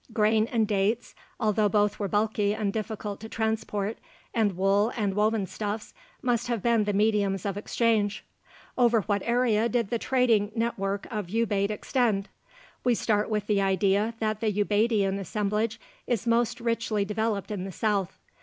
[0.13, 3.99] Grain and dates although both are bulky and difficult to transport
[4.33, 5.93] and wool and woven stuffs
[6.23, 8.23] must have been the mediums of exchange.
[8.79, 12.29] Over what area did the trading net work of Ubaid extend?
[12.83, 17.71] We start with the idea that the Ubaidian assemblage is most richly developed in the
[17.71, 18.17] south.